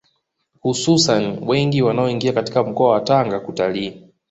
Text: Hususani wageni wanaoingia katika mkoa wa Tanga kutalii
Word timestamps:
Hususani 0.61 1.37
wageni 1.47 1.81
wanaoingia 1.81 2.33
katika 2.33 2.63
mkoa 2.63 2.91
wa 2.91 3.01
Tanga 3.01 3.39
kutalii 3.39 4.03